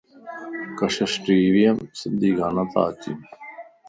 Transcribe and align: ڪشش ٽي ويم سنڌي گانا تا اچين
ڪشش 0.77 1.13
ٽي 1.23 1.35
ويم 1.53 1.77
سنڌي 1.99 2.29
گانا 2.37 2.63
تا 2.71 2.81
اچين 2.89 3.19